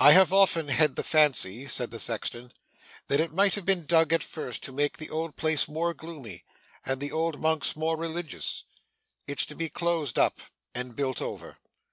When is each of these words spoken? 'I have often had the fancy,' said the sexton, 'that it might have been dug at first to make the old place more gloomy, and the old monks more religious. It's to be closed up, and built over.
'I 0.00 0.12
have 0.14 0.32
often 0.32 0.66
had 0.66 0.96
the 0.96 1.04
fancy,' 1.04 1.68
said 1.68 1.92
the 1.92 2.00
sexton, 2.00 2.52
'that 3.06 3.20
it 3.20 3.32
might 3.32 3.54
have 3.54 3.64
been 3.64 3.86
dug 3.86 4.12
at 4.12 4.20
first 4.20 4.64
to 4.64 4.72
make 4.72 4.96
the 4.98 5.08
old 5.10 5.36
place 5.36 5.68
more 5.68 5.94
gloomy, 5.94 6.44
and 6.84 6.98
the 7.00 7.12
old 7.12 7.40
monks 7.40 7.76
more 7.76 7.96
religious. 7.96 8.64
It's 9.28 9.46
to 9.46 9.54
be 9.54 9.68
closed 9.68 10.18
up, 10.18 10.40
and 10.74 10.96
built 10.96 11.22
over. 11.22 11.58